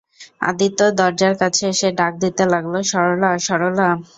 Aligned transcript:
আদিত্য 0.41 0.79
দরজার 0.99 1.33
কাছে 1.41 1.63
এসে 1.73 1.89
ডাক 1.99 2.13
দিতে 2.23 2.43
লাগল, 2.53 2.73
সরলা, 2.91 3.31
সরলা। 3.47 3.87